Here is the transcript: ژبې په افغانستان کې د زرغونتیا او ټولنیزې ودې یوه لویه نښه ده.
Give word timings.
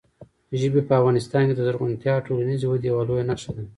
ژبې 0.59 0.81
په 0.87 0.93
افغانستان 0.99 1.43
کې 1.47 1.53
د 1.55 1.61
زرغونتیا 1.67 2.13
او 2.15 2.25
ټولنیزې 2.27 2.65
ودې 2.69 2.87
یوه 2.91 3.03
لویه 3.07 3.25
نښه 3.29 3.51
ده. 3.55 3.63